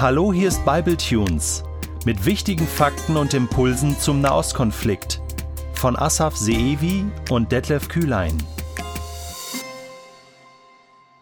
Hallo, 0.00 0.32
hier 0.32 0.48
ist 0.48 0.64
Bible 0.64 0.96
Tunes 0.96 1.62
mit 2.06 2.24
wichtigen 2.24 2.66
Fakten 2.66 3.18
und 3.18 3.34
Impulsen 3.34 3.98
zum 3.98 4.22
Nahostkonflikt 4.22 5.20
von 5.74 5.94
Asaf 5.94 6.38
Seevi 6.38 7.04
und 7.28 7.52
Detlef 7.52 7.88
Kühlein. 7.88 8.42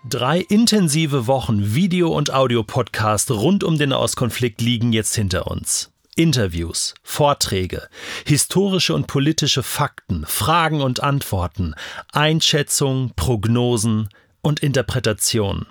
Drei 0.09 0.39
intensive 0.39 1.27
Wochen 1.27 1.75
Video- 1.75 2.17
und 2.17 2.33
Audiopodcast 2.33 3.33
rund 3.33 3.65
um 3.65 3.79
den 3.79 3.89
Nahostkonflikt 3.89 4.61
liegen 4.61 4.93
jetzt 4.93 5.17
hinter 5.17 5.49
uns. 5.49 5.91
Interviews, 6.15 6.95
Vorträge, 7.03 7.89
historische 8.27 8.95
und 8.95 9.09
politische 9.09 9.65
Fakten, 9.65 10.25
Fragen 10.25 10.83
und 10.83 11.03
Antworten, 11.03 11.75
Einschätzungen, 12.13 13.13
Prognosen 13.17 14.09
und 14.41 14.61
Interpretationen. 14.61 15.67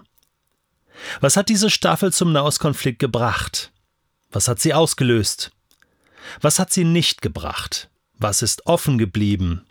Was 1.22 1.38
hat 1.38 1.50
diese 1.50 1.70
Staffel 1.70 2.12
zum 2.12 2.32
Nahostkonflikt 2.32 3.00
gebracht? 3.00 3.72
Was 4.32 4.48
hat 4.48 4.60
sie 4.60 4.74
ausgelöst? 4.74 5.52
Was 6.42 6.60
hat 6.60 6.72
sie 6.72 6.84
nicht 6.84 7.22
gebracht? 7.22 7.90
Was 8.18 8.42
ist 8.42 8.66
offen 8.66 8.98
geblieben? 8.98 9.66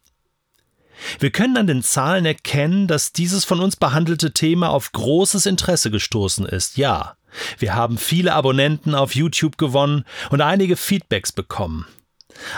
Wir 1.19 1.31
können 1.31 1.57
an 1.57 1.67
den 1.67 1.83
Zahlen 1.83 2.25
erkennen, 2.25 2.87
dass 2.87 3.13
dieses 3.13 3.45
von 3.45 3.61
uns 3.61 3.77
behandelte 3.77 4.33
Thema 4.33 4.71
auf 4.71 4.93
großes 4.93 5.47
Interesse 5.47 5.91
gestoßen 5.91 6.47
ist. 6.47 6.79
Ja, 6.79 7.17
wir 7.59 7.75
haben 7.75 7.99
viele 7.99 8.33
Abonnenten 8.33 8.95
auf 8.95 9.15
YouTube 9.15 9.59
gewonnen 9.59 10.05
und 10.31 10.41
einige 10.41 10.77
Feedbacks 10.77 11.33
bekommen. 11.33 11.87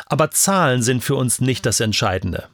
Aber 0.07 0.31
Zahlen 0.31 0.83
sind 0.83 1.03
für 1.03 1.17
uns 1.17 1.41
nicht 1.41 1.67
das 1.67 1.81
Entscheidende. 1.81 2.49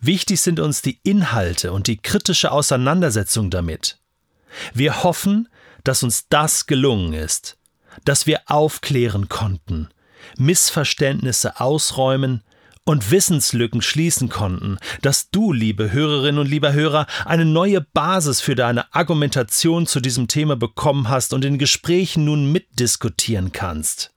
Wichtig 0.00 0.40
sind 0.40 0.60
uns 0.60 0.82
die 0.82 0.98
Inhalte 1.02 1.72
und 1.72 1.86
die 1.86 1.96
kritische 1.96 2.52
Auseinandersetzung 2.52 3.50
damit. 3.50 3.98
Wir 4.74 5.02
hoffen, 5.02 5.48
dass 5.84 6.02
uns 6.02 6.28
das 6.28 6.66
gelungen 6.66 7.12
ist, 7.12 7.58
dass 8.04 8.26
wir 8.26 8.42
aufklären 8.46 9.28
konnten, 9.28 9.88
Missverständnisse 10.36 11.60
ausräumen 11.60 12.42
und 12.84 13.10
Wissenslücken 13.10 13.82
schließen 13.82 14.28
konnten, 14.28 14.78
dass 15.02 15.30
du, 15.30 15.52
liebe 15.52 15.92
Hörerinnen 15.92 16.40
und 16.40 16.48
lieber 16.48 16.72
Hörer, 16.72 17.06
eine 17.24 17.44
neue 17.44 17.80
Basis 17.80 18.40
für 18.40 18.54
deine 18.54 18.94
Argumentation 18.94 19.86
zu 19.86 20.00
diesem 20.00 20.28
Thema 20.28 20.56
bekommen 20.56 21.08
hast 21.08 21.34
und 21.34 21.44
in 21.44 21.58
Gesprächen 21.58 22.24
nun 22.24 22.50
mitdiskutieren 22.52 23.52
kannst. 23.52 24.12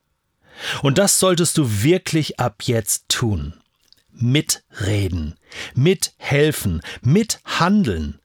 Und 0.84 0.98
das 0.98 1.20
solltest 1.20 1.58
du 1.58 1.84
wirklich 1.84 2.40
ab 2.40 2.64
jetzt 2.64 3.10
tun. 3.10 3.54
Mitreden, 4.12 5.36
mithelfen, 5.74 6.82
mithandeln, 7.02 8.19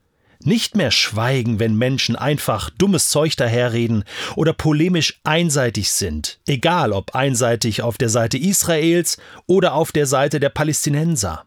nicht 0.47 0.77
mehr 0.77 0.91
schweigen, 0.91 1.59
wenn 1.59 1.77
Menschen 1.77 2.17
einfach 2.17 2.71
dummes 2.71 3.11
Zeug 3.11 3.37
daherreden 3.37 4.05
oder 4.37 4.53
polemisch 4.53 5.21
einseitig 5.25 5.91
sind, 5.91 6.39
egal 6.47 6.93
ob 6.93 7.15
einseitig 7.15 7.83
auf 7.83 7.99
der 7.99 8.09
Seite 8.09 8.39
Israels 8.39 9.19
oder 9.47 9.75
auf 9.75 9.93
der 9.93 10.07
Seite 10.07 10.41
der 10.41 10.51
Palästinenser. 10.51 11.45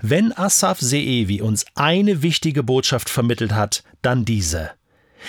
Wenn 0.00 0.32
Asaf 0.32 0.80
Seevi 0.80 1.42
uns 1.42 1.66
eine 1.74 2.22
wichtige 2.22 2.62
Botschaft 2.62 3.10
vermittelt 3.10 3.52
hat, 3.52 3.84
dann 4.02 4.24
diese. 4.24 4.70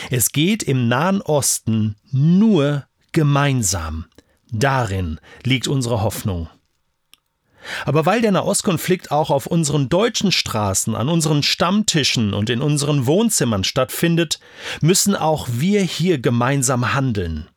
Es 0.09 0.31
geht 0.31 0.63
im 0.63 0.87
Nahen 0.87 1.21
Osten 1.21 1.95
nur 2.11 2.85
gemeinsam. 3.11 4.05
Darin 4.51 5.19
liegt 5.43 5.67
unsere 5.67 6.01
Hoffnung. 6.01 6.49
Aber 7.85 8.05
weil 8.05 8.21
der 8.21 8.31
Nahostkonflikt 8.31 9.11
auch 9.11 9.29
auf 9.29 9.47
unseren 9.47 9.89
deutschen 9.89 10.31
Straßen, 10.31 10.95
an 10.95 11.09
unseren 11.09 11.43
Stammtischen 11.43 12.33
und 12.33 12.49
in 12.49 12.61
unseren 12.61 13.05
Wohnzimmern 13.05 13.63
stattfindet, 13.63 14.39
müssen 14.81 15.15
auch 15.15 15.47
wir 15.51 15.81
hier 15.81 16.19
gemeinsam 16.19 16.93
handeln. 16.93 17.47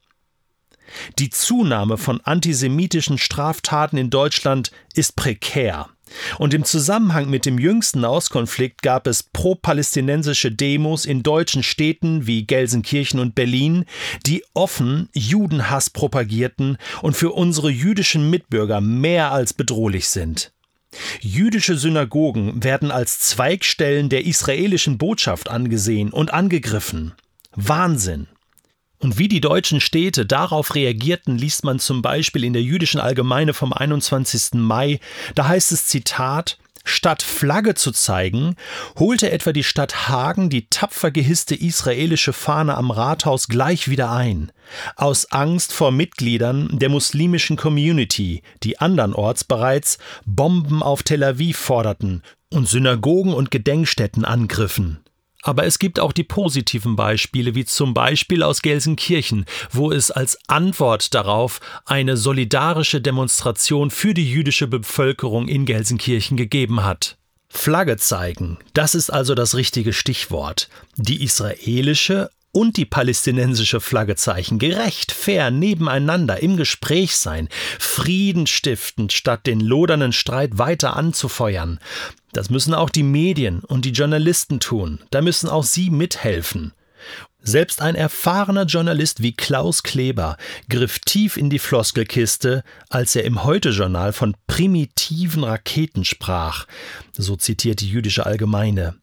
Die 1.19 1.31
Zunahme 1.31 1.97
von 1.97 2.21
antisemitischen 2.21 3.19
Straftaten 3.19 3.97
in 3.97 4.11
Deutschland 4.11 4.73
ist 4.95 5.17
prekär. 5.17 5.89
Und 6.39 6.55
im 6.55 6.65
Zusammenhang 6.65 7.29
mit 7.29 7.47
dem 7.47 7.59
jüngsten 7.59 8.01
Nahostkonflikt 8.01 8.83
gab 8.83 9.07
es 9.07 9.23
pro-palästinensische 9.23 10.53
Demos 10.53 11.05
in 11.05 11.23
deutschen 11.23 11.63
Städten 11.63 12.27
wie 12.27 12.47
Gelsenkirchen 12.47 13.21
und 13.21 13.35
Berlin, 13.35 13.85
die 14.27 14.45
offen 14.55 15.09
Judenhass 15.13 15.91
propagierten 15.91 16.79
und 17.03 17.17
für 17.17 17.33
unsere 17.33 17.71
jüdischen 17.71 18.31
Mitbürger 18.31 18.81
mehr 18.81 19.33
als 19.33 19.53
bedrohlich 19.53 20.09
sind. 20.09 20.53
Jüdische 21.21 21.77
Synagogen 21.77 22.63
werden 22.63 22.91
als 22.91 23.19
Zweigstellen 23.21 24.09
der 24.09 24.27
israelischen 24.27 24.99
Botschaft 24.99 25.49
angesehen 25.49 26.11
und 26.11 26.35
angegriffen. 26.35 27.15
Wahnsinn. 27.55 28.29
Und 29.03 29.19
wie 29.19 29.27
die 29.27 29.41
deutschen 29.41 29.81
Städte 29.81 30.25
darauf 30.25 30.77
reagierten, 30.77 31.37
liest 31.37 31.65
man 31.65 31.81
zum 31.81 32.03
Beispiel 32.03 32.45
in 32.45 32.53
der 32.53 32.63
jüdischen 32.63 33.01
Allgemeine 33.01 33.53
vom 33.53 33.73
21. 33.73 34.55
Mai. 34.55 35.01
Da 35.35 35.49
heißt 35.49 35.73
es 35.73 35.89
Zitat 35.89 36.57
Statt 36.85 37.23
Flagge 37.23 37.75
zu 37.75 37.93
zeigen, 37.93 38.57
holte 38.99 39.31
etwa 39.31 39.53
die 39.53 39.63
Stadt 39.63 40.09
Hagen 40.09 40.51
die 40.51 40.67
tapfer 40.69 41.13
gehisste 41.13 41.55
israelische 41.55 42.33
Fahne 42.33 42.77
am 42.77 42.91
Rathaus 42.91 43.47
gleich 43.47 43.89
wieder 43.89 44.11
ein, 44.11 44.51
aus 44.97 45.31
Angst 45.31 45.73
vor 45.73 45.93
Mitgliedern 45.93 46.69
der 46.73 46.89
muslimischen 46.89 47.57
Community, 47.57 48.43
die 48.65 48.81
andernorts 48.81 49.45
bereits 49.45 49.99
Bomben 50.27 50.83
auf 50.83 51.05
Tel 51.05 51.23
Aviv 51.23 51.57
forderten 51.57 52.23
und 52.51 52.69
Synagogen 52.69 53.33
und 53.33 53.53
Gedenkstätten 53.53 54.25
angriffen. 54.25 54.99
Aber 55.43 55.65
es 55.65 55.79
gibt 55.79 56.01
auch 56.01 56.13
die 56.13 56.25
positiven 56.25 56.97
Beispiele, 56.97 57.55
wie 57.55 57.65
zum 57.65 57.95
Beispiel 57.95 58.43
aus 58.43 58.63
Gelsenkirchen, 58.63 59.45
wo 59.71 59.91
es 59.91 60.11
als 60.11 60.39
Antwort 60.49 61.15
darauf 61.15 61.61
eine 61.85 62.17
solidarische 62.17 63.01
Demonstration 63.01 63.91
für 63.91 64.15
die 64.15 64.31
jüdische 64.31 64.69
Bevölkerung 64.69 65.49
in 65.49 65.67
Gelsenkirchen 65.67 66.37
gegeben 66.37 66.85
hat. 66.85 67.19
Flagge 67.49 67.99
zeigen, 67.99 68.59
das 68.73 68.95
ist 68.95 69.11
also 69.11 69.35
das 69.35 69.55
richtige 69.55 69.93
Stichwort. 69.93 70.71
Die 70.97 71.23
israelische 71.23 72.31
und 72.53 72.77
die 72.77 72.85
palästinensische 72.85 73.81
Flagge 73.81 74.15
zeichen, 74.15 74.59
gerecht, 74.59 75.11
fair, 75.13 75.51
nebeneinander, 75.51 76.43
im 76.43 76.57
Gespräch 76.57 77.17
sein, 77.17 77.49
Frieden 77.79 78.47
stiftend, 78.47 79.13
statt 79.13 79.47
den 79.47 79.61
lodernden 79.61 80.13
Streit 80.13 80.59
weiter 80.59 80.97
anzufeuern. 80.97 81.81
Das 82.33 82.51
müssen 82.51 82.75
auch 82.75 82.91
die 82.91 83.03
Medien 83.03 83.61
und 83.61 83.85
die 83.85 83.91
Journalisten 83.91 84.61
tun, 84.61 85.01
da 85.11 85.23
müssen 85.23 85.49
auch 85.49 85.65
sie 85.65 85.91
mithelfen. 85.91 86.73
Selbst 87.45 87.83
ein 87.83 87.97
erfahrener 87.97 88.67
Journalist 88.67 89.21
wie 89.21 89.33
Klaus 89.33 89.83
Kleber 89.83 90.37
griff 90.69 91.01
tief 91.01 91.37
in 91.37 91.51
die 91.51 91.59
Floskelkiste, 91.59 92.63
als 92.89 93.17
er 93.17 93.25
im 93.25 93.43
Heute-Journal 93.43 94.13
von 94.13 94.37
primitiven 94.47 95.43
Raketen 95.43 96.05
sprach, 96.05 96.67
so 97.13 97.35
zitiert 97.35 97.81
die 97.81 97.89
jüdische 97.89 98.27
Allgemeine. 98.27 98.95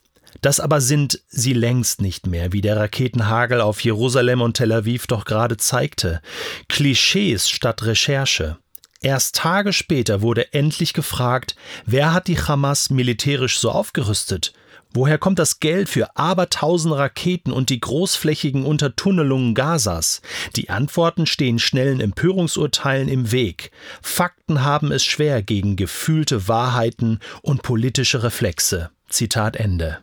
Das 0.42 0.60
aber 0.60 0.82
sind 0.82 1.22
sie 1.28 1.54
längst 1.54 2.02
nicht 2.02 2.28
mehr, 2.28 2.54
wie 2.54 2.62
der 2.62 2.78
Raketenhagel 2.78 3.62
auf 3.62 3.82
Jerusalem 3.82 4.42
und 4.42 4.56
Tel 4.56 4.72
Aviv 4.72 5.08
doch 5.08 5.26
gerade 5.26 5.58
zeigte. 5.58 6.22
Klischees 6.68 7.50
statt 7.50 7.84
Recherche. 7.84 8.58
Erst 9.02 9.36
Tage 9.36 9.72
später 9.72 10.22
wurde 10.22 10.54
endlich 10.54 10.94
gefragt, 10.94 11.56
wer 11.86 12.14
hat 12.14 12.28
die 12.28 12.38
Hamas 12.38 12.90
militärisch 12.90 13.60
so 13.60 13.72
aufgerüstet? 13.72 14.54
Woher 14.92 15.20
kommt 15.20 15.38
das 15.38 15.60
Geld 15.60 15.88
für 15.88 16.18
abertausend 16.18 16.96
Raketen 16.96 17.52
und 17.52 17.70
die 17.70 17.80
großflächigen 17.80 18.66
Untertunnelungen 18.66 19.54
Gazas? 19.54 20.22
Die 20.56 20.70
Antworten 20.70 21.28
stehen 21.28 21.60
schnellen 21.60 22.02
Empörungsurteilen 22.02 23.08
im 23.08 23.32
Weg. 23.32 23.72
Fakten 24.02 24.64
haben 24.64 24.92
es 24.92 25.06
schwer 25.06 25.44
gegen 25.44 25.76
gefühlte 25.76 26.48
Wahrheiten 26.48 27.20
und 27.44 27.62
politische 27.62 28.24
Reflexe. 28.24 28.90
Zitat 29.08 29.58
Ende. 29.58 30.00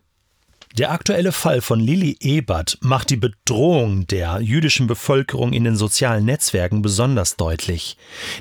Der 0.78 0.90
aktuelle 0.90 1.32
Fall 1.32 1.62
von 1.62 1.80
Lilly 1.80 2.18
Ebert 2.20 2.76
macht 2.82 3.08
die 3.08 3.16
Bedrohung 3.16 4.06
der 4.08 4.40
jüdischen 4.42 4.86
Bevölkerung 4.86 5.54
in 5.54 5.64
den 5.64 5.74
sozialen 5.74 6.26
Netzwerken 6.26 6.82
besonders 6.82 7.36
deutlich. 7.36 7.96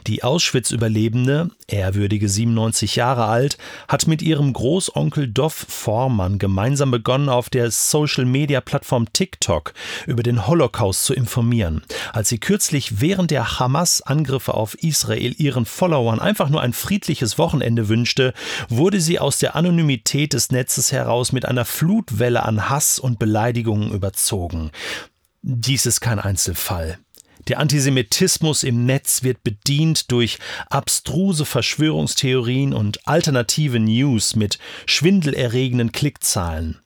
Die 0.05 0.21
Auschwitz-Überlebende, 0.21 1.51
ehrwürdige 1.67 2.27
97 2.27 2.97
Jahre 2.97 3.27
alt, 3.27 3.57
hat 3.87 4.07
mit 4.07 4.21
ihrem 4.21 4.51
Großonkel 4.51 5.29
Dov 5.29 5.65
Vormann 5.69 6.37
gemeinsam 6.37 6.91
begonnen, 6.91 7.29
auf 7.29 7.49
der 7.49 7.71
Social-Media-Plattform 7.71 9.13
TikTok 9.13 9.73
über 10.05 10.21
den 10.21 10.45
Holocaust 10.45 11.05
zu 11.05 11.13
informieren. 11.13 11.83
Als 12.11 12.27
sie 12.27 12.39
kürzlich 12.39 12.99
während 12.99 13.31
der 13.31 13.59
Hamas-Angriffe 13.59 14.55
auf 14.55 14.73
Israel 14.83 15.33
ihren 15.37 15.65
Followern 15.65 16.19
einfach 16.19 16.49
nur 16.49 16.59
ein 16.59 16.73
friedliches 16.73 17.37
Wochenende 17.37 17.87
wünschte, 17.87 18.33
wurde 18.67 18.99
sie 18.99 19.19
aus 19.19 19.39
der 19.39 19.55
Anonymität 19.55 20.33
des 20.33 20.51
Netzes 20.51 20.91
heraus 20.91 21.31
mit 21.31 21.45
einer 21.45 21.63
Flutwelle 21.63 22.24
Welle 22.25 22.41
an 22.41 22.69
Hass 22.69 22.97
und 22.97 23.19
Beleidigungen 23.19 23.91
überzogen. 23.91 24.71
Dies 25.43 25.85
ist 25.85 26.01
kein 26.01 26.17
Einzelfall. 26.17 26.97
Der 27.47 27.59
Antisemitismus 27.59 28.63
im 28.63 28.87
Netz 28.87 29.21
wird 29.21 29.43
bedient 29.43 30.11
durch 30.11 30.39
abstruse 30.71 31.45
Verschwörungstheorien 31.45 32.73
und 32.73 33.07
alternative 33.07 33.79
News 33.79 34.35
mit 34.35 34.57
schwindelerregenden 34.87 35.91
Klickzahlen. 35.91 36.79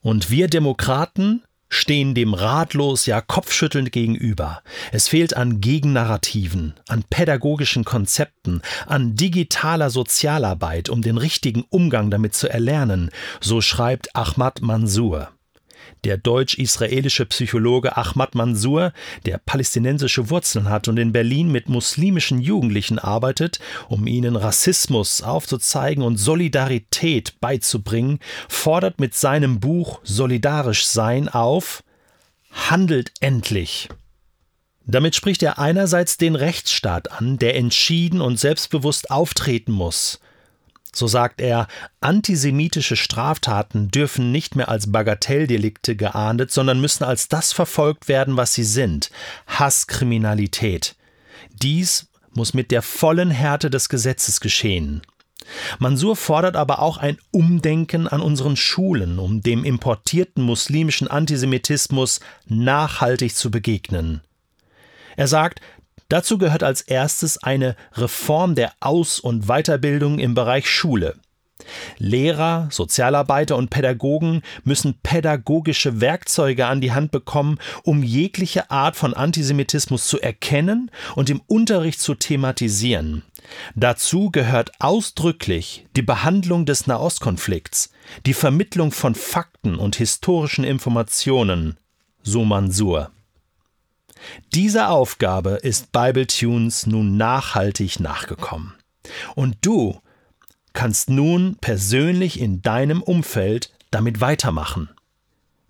Und 0.00 0.30
wir 0.30 0.46
Demokraten 0.46 1.42
stehen 1.72 2.14
dem 2.14 2.34
ratlos, 2.34 3.06
ja 3.06 3.20
kopfschüttelnd 3.22 3.92
gegenüber. 3.92 4.62
Es 4.92 5.08
fehlt 5.08 5.34
an 5.34 5.60
Gegennarrativen, 5.60 6.74
an 6.86 7.02
pädagogischen 7.08 7.84
Konzepten, 7.84 8.60
an 8.86 9.16
digitaler 9.16 9.88
Sozialarbeit, 9.88 10.90
um 10.90 11.00
den 11.00 11.16
richtigen 11.16 11.64
Umgang 11.70 12.10
damit 12.10 12.34
zu 12.34 12.48
erlernen, 12.48 13.10
so 13.40 13.62
schreibt 13.62 14.14
Ahmad 14.14 14.60
Mansour. 14.60 15.30
Der 16.04 16.16
deutsch-israelische 16.16 17.26
Psychologe 17.26 17.96
Ahmad 17.96 18.34
Mansour, 18.34 18.92
der 19.24 19.38
palästinensische 19.38 20.30
Wurzeln 20.30 20.68
hat 20.68 20.88
und 20.88 20.98
in 20.98 21.12
Berlin 21.12 21.52
mit 21.52 21.68
muslimischen 21.68 22.40
Jugendlichen 22.40 22.98
arbeitet, 22.98 23.60
um 23.88 24.08
ihnen 24.08 24.34
Rassismus 24.34 25.22
aufzuzeigen 25.22 26.02
und 26.02 26.16
Solidarität 26.16 27.40
beizubringen, 27.40 28.18
fordert 28.48 28.98
mit 28.98 29.14
seinem 29.14 29.60
Buch 29.60 30.00
Solidarisch 30.02 30.86
sein 30.86 31.28
auf 31.28 31.84
Handelt 32.50 33.12
endlich. 33.20 33.88
Damit 34.84 35.14
spricht 35.14 35.42
er 35.44 35.60
einerseits 35.60 36.16
den 36.16 36.34
Rechtsstaat 36.34 37.12
an, 37.12 37.38
der 37.38 37.54
entschieden 37.56 38.20
und 38.20 38.40
selbstbewusst 38.40 39.10
auftreten 39.10 39.70
muss, 39.70 40.20
so 40.94 41.06
sagt 41.06 41.40
er, 41.40 41.68
antisemitische 42.00 42.96
Straftaten 42.96 43.90
dürfen 43.90 44.30
nicht 44.30 44.56
mehr 44.56 44.68
als 44.68 44.92
Bagatelldelikte 44.92 45.96
geahndet, 45.96 46.50
sondern 46.50 46.80
müssen 46.80 47.04
als 47.04 47.28
das 47.28 47.52
verfolgt 47.52 48.08
werden, 48.08 48.36
was 48.36 48.54
sie 48.54 48.64
sind 48.64 49.10
Hasskriminalität. 49.46 50.96
Dies 51.50 52.08
muss 52.34 52.54
mit 52.54 52.70
der 52.70 52.82
vollen 52.82 53.30
Härte 53.30 53.70
des 53.70 53.88
Gesetzes 53.88 54.40
geschehen. 54.40 55.02
Mansur 55.78 56.16
fordert 56.16 56.56
aber 56.56 56.80
auch 56.80 56.98
ein 56.98 57.18
Umdenken 57.30 58.06
an 58.06 58.20
unseren 58.20 58.56
Schulen, 58.56 59.18
um 59.18 59.42
dem 59.42 59.64
importierten 59.64 60.42
muslimischen 60.42 61.08
Antisemitismus 61.08 62.20
nachhaltig 62.46 63.34
zu 63.34 63.50
begegnen. 63.50 64.20
Er 65.16 65.28
sagt, 65.28 65.60
Dazu 66.12 66.36
gehört 66.36 66.62
als 66.62 66.82
erstes 66.82 67.42
eine 67.42 67.74
Reform 67.94 68.54
der 68.54 68.74
Aus- 68.80 69.18
und 69.18 69.46
Weiterbildung 69.46 70.18
im 70.18 70.34
Bereich 70.34 70.68
Schule. 70.68 71.14
Lehrer, 71.96 72.68
Sozialarbeiter 72.70 73.56
und 73.56 73.70
Pädagogen 73.70 74.42
müssen 74.62 74.98
pädagogische 75.02 76.02
Werkzeuge 76.02 76.66
an 76.66 76.82
die 76.82 76.92
Hand 76.92 77.12
bekommen, 77.12 77.58
um 77.82 78.02
jegliche 78.02 78.70
Art 78.70 78.94
von 78.94 79.14
Antisemitismus 79.14 80.06
zu 80.06 80.20
erkennen 80.20 80.90
und 81.14 81.30
im 81.30 81.40
Unterricht 81.46 81.98
zu 81.98 82.14
thematisieren. 82.14 83.22
Dazu 83.74 84.30
gehört 84.30 84.70
ausdrücklich 84.80 85.86
die 85.96 86.02
Behandlung 86.02 86.66
des 86.66 86.86
Nahostkonflikts, 86.86 87.90
die 88.26 88.34
Vermittlung 88.34 88.92
von 88.92 89.14
Fakten 89.14 89.76
und 89.76 89.96
historischen 89.96 90.64
Informationen, 90.64 91.78
so 92.22 92.44
Mansur. 92.44 93.10
Dieser 94.54 94.90
Aufgabe 94.90 95.58
ist 95.62 95.92
Bibletunes 95.92 96.86
nun 96.86 97.16
nachhaltig 97.16 98.00
nachgekommen. 98.00 98.74
Und 99.34 99.56
du 99.62 100.00
kannst 100.72 101.10
nun 101.10 101.56
persönlich 101.60 102.40
in 102.40 102.62
deinem 102.62 103.02
Umfeld 103.02 103.70
damit 103.90 104.20
weitermachen. 104.20 104.88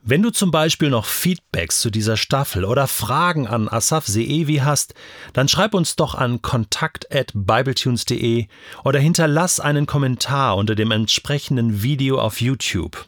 Wenn 0.04 0.22
du 0.22 0.30
zum 0.30 0.50
Beispiel 0.50 0.90
noch 0.90 1.04
Feedbacks 1.04 1.80
zu 1.80 1.88
dieser 1.88 2.16
Staffel 2.16 2.64
oder 2.64 2.88
Fragen 2.88 3.46
an 3.46 3.68
Asaf 3.68 4.08
Seevi 4.08 4.56
hast, 4.56 4.94
dann 5.32 5.46
schreib 5.46 5.74
uns 5.74 5.94
doch 5.94 6.16
an 6.16 6.42
kontakt@bibletunes.de 6.42 8.48
oder 8.82 8.98
hinterlass 8.98 9.60
einen 9.60 9.86
Kommentar 9.86 10.56
unter 10.56 10.74
dem 10.74 10.90
entsprechenden 10.90 11.84
Video 11.84 12.20
auf 12.20 12.40
YouTube. 12.40 13.06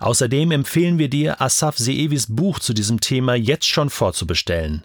Außerdem 0.00 0.50
empfehlen 0.50 0.98
wir 0.98 1.08
dir, 1.08 1.40
Asaf 1.40 1.78
Seevis 1.78 2.26
Buch 2.28 2.58
zu 2.58 2.72
diesem 2.72 3.00
Thema 3.00 3.34
jetzt 3.34 3.66
schon 3.66 3.90
vorzubestellen. 3.90 4.84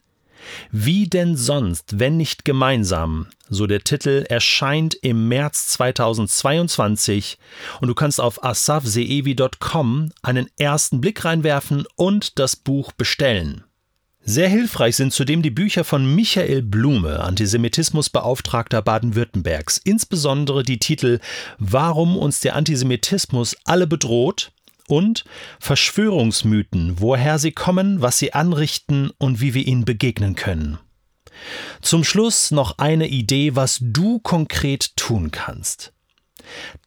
Wie 0.71 1.07
denn 1.07 1.35
sonst, 1.35 1.99
wenn 1.99 2.17
nicht 2.17 2.45
gemeinsam? 2.45 3.27
So 3.49 3.67
der 3.67 3.83
Titel 3.83 4.25
erscheint 4.29 4.95
im 4.95 5.27
März 5.27 5.67
2022 5.69 7.37
und 7.81 7.87
du 7.87 7.95
kannst 7.95 8.19
auf 8.19 8.43
asafseevi.com 8.43 10.11
einen 10.21 10.47
ersten 10.57 11.01
Blick 11.01 11.23
reinwerfen 11.25 11.85
und 11.95 12.39
das 12.39 12.55
Buch 12.55 12.91
bestellen. 12.91 13.63
Sehr 14.29 14.49
hilfreich 14.49 14.97
sind 14.97 15.13
zudem 15.13 15.41
die 15.41 15.51
Bücher 15.51 15.85
von 15.85 16.13
Michael 16.13 16.61
Blume, 16.61 17.21
Antisemitismusbeauftragter 17.21 18.81
Baden-Württembergs, 18.81 19.77
insbesondere 19.77 20.63
die 20.63 20.79
Titel 20.79 21.19
Warum 21.59 22.17
uns 22.17 22.41
der 22.41 22.57
Antisemitismus 22.57 23.55
alle 23.63 23.87
bedroht 23.87 24.51
und 24.87 25.25
Verschwörungsmythen, 25.59 26.99
woher 26.99 27.39
sie 27.39 27.51
kommen, 27.51 28.01
was 28.01 28.17
sie 28.17 28.33
anrichten 28.33 29.11
und 29.17 29.41
wie 29.41 29.53
wir 29.53 29.65
ihnen 29.67 29.85
begegnen 29.85 30.35
können. 30.35 30.79
Zum 31.81 32.03
Schluss 32.03 32.51
noch 32.51 32.77
eine 32.79 33.07
Idee, 33.07 33.55
was 33.55 33.77
du 33.81 34.19
konkret 34.19 34.95
tun 34.95 35.31
kannst. 35.31 35.93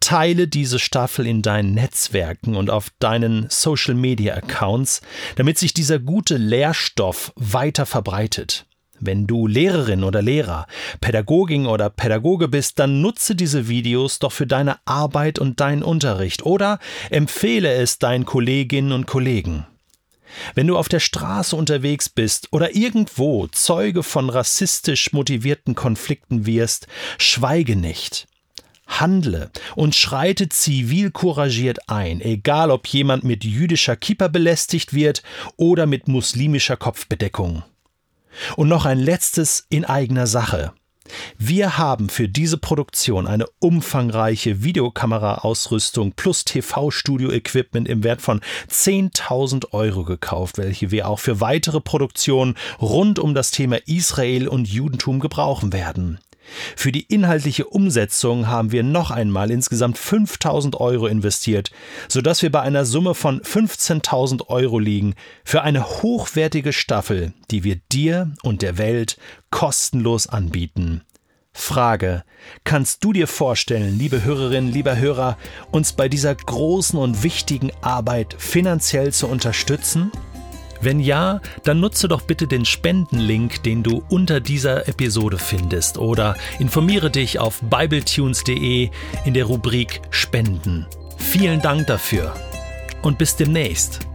Teile 0.01 0.49
diese 0.49 0.79
Staffel 0.79 1.27
in 1.27 1.43
deinen 1.43 1.75
Netzwerken 1.75 2.57
und 2.57 2.71
auf 2.71 2.91
deinen 2.99 3.49
Social 3.51 3.95
Media 3.95 4.35
Accounts, 4.35 5.03
damit 5.37 5.59
sich 5.59 5.75
dieser 5.75 5.99
gute 5.99 6.37
Lehrstoff 6.37 7.33
weiter 7.37 7.87
verbreitet. 7.87 8.67
Wenn 9.01 9.27
du 9.27 9.47
Lehrerin 9.47 10.05
oder 10.05 10.21
Lehrer, 10.21 10.67
Pädagogin 11.01 11.67
oder 11.67 11.89
Pädagoge 11.89 12.49
bist, 12.49 12.79
dann 12.79 13.01
nutze 13.01 13.35
diese 13.35 13.67
Videos 13.67 14.19
doch 14.19 14.33
für 14.33 14.47
deine 14.47 14.77
Arbeit 14.85 15.39
und 15.39 15.61
deinen 15.61 15.83
Unterricht 15.83 16.45
oder 16.45 16.79
empfehle 17.09 17.73
es 17.73 17.99
deinen 17.99 18.27
Kolleginnen 18.27 18.93
und 18.93 19.07
Kollegen. 19.07 19.67
Wenn 20.55 20.67
du 20.67 20.77
auf 20.77 20.89
der 20.89 21.01
Straße 21.01 21.57
unterwegs 21.57 22.09
bist 22.09 22.49
oder 22.53 22.77
irgendwo 22.77 23.47
Zeuge 23.49 24.03
von 24.03 24.31
rassistisch 24.31 25.13
motivierten 25.13 25.75
Konflikten 25.75 26.47
wirst, 26.47 26.87
schweige 27.19 27.75
nicht. 27.75 28.29
Handle 28.87 29.51
und 29.77 29.95
schreite 29.95 30.49
zivil 30.49 31.11
couragiert 31.11 31.89
ein, 31.89 32.21
egal 32.21 32.71
ob 32.71 32.87
jemand 32.89 33.25
mit 33.25 33.45
jüdischer 33.45 33.97
Kippa 33.97 34.29
belästigt 34.29 34.93
wird 34.93 35.23
oder 35.57 35.87
mit 35.87 36.09
muslimischer 36.09 36.77
Kopfbedeckung. 36.77 37.63
Und 38.57 38.69
noch 38.69 38.85
ein 38.85 38.99
letztes 38.99 39.67
in 39.69 39.85
eigener 39.85 40.27
Sache. 40.27 40.73
Wir 41.39 41.79
haben 41.79 42.09
für 42.09 42.29
diese 42.29 42.59
Produktion 42.59 43.27
eine 43.27 43.47
umfangreiche 43.59 44.63
Videokameraausrüstung 44.63 46.13
plus 46.13 46.45
TV-Studio-Equipment 46.45 47.89
im 47.89 48.05
Wert 48.05 48.23
von 48.23 48.41
10.000 48.71 49.73
Euro 49.73 50.05
gekauft, 50.05 50.59
welche 50.59 50.91
wir 50.91 51.09
auch 51.09 51.19
für 51.19 51.41
weitere 51.41 51.81
Produktionen 51.81 52.57
rund 52.81 53.19
um 53.19 53.35
das 53.35 53.51
Thema 53.51 53.79
Israel 53.87 54.49
und 54.49 54.69
Judentum 54.69 55.21
gebrauchen 55.21 55.73
werden. 55.73 56.19
Für 56.77 56.93
die 56.93 57.03
inhaltliche 57.03 57.67
Umsetzung 57.67 58.49
haben 58.49 58.73
wir 58.73 58.83
noch 58.83 59.11
einmal 59.11 59.51
insgesamt 59.51 59.99
5000 59.99 60.77
Euro 60.81 61.07
investiert, 61.07 61.71
sodass 62.09 62.43
wir 62.43 62.51
bei 62.51 62.61
einer 62.61 62.85
Summe 62.85 63.15
von 63.15 63.41
15.000 63.41 64.49
Euro 64.49 64.79
liegen 64.79 65.15
für 65.45 65.63
eine 65.63 65.87
hochwertige 66.03 66.73
Staffel, 66.73 67.33
die 67.51 67.65
wir 67.65 67.77
dir 67.93 68.33
und 68.43 68.63
der 68.63 68.79
Welt 68.79 69.19
kostenlos 69.51 70.27
anbieten. 70.27 71.03
Frage: 71.53 72.25
Kannst 72.65 73.05
du 73.05 73.13
dir 73.13 73.27
vorstellen, 73.27 73.99
liebe 73.99 74.25
Hörerinnen, 74.25 74.73
lieber 74.73 74.97
Hörer, 74.97 75.37
uns 75.71 75.93
bei 75.93 76.09
dieser 76.09 76.35
großen 76.35 76.99
und 76.99 77.23
wichtigen 77.23 77.71
Arbeit 77.83 78.37
finanziell 78.39 79.13
zu 79.13 79.27
unterstützen? 79.27 80.13
Wenn 80.81 81.01
ja, 81.01 81.41
dann 81.65 81.81
nutze 81.81 82.09
doch 82.09 82.23
bitte 82.23 82.47
den 82.47 82.65
Spendenlink, 82.65 83.63
den 83.63 83.83
du 83.83 84.03
unter 84.09 84.41
dieser 84.41 84.89
Episode 84.89 85.39
findest 85.39 85.99
oder 85.99 86.37
informiere 86.59 87.11
dich 87.11 87.39
auf 87.39 87.61
bibletunes.de 87.61 88.91
in 89.25 89.35
der 89.35 89.45
Rubrik 89.45 90.01
Spenden. 90.11 90.87
Vielen 91.17 91.61
Dank 91.61 91.87
dafür 91.87 92.35
und 93.03 93.19
bis 93.19 93.37
demnächst. 93.37 94.10